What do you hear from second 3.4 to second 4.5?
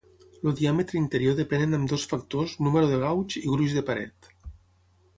i gruix de paret.